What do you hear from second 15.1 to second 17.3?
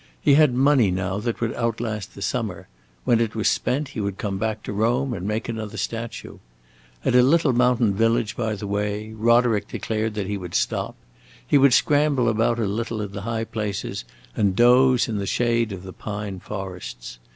the shade of the pine forests.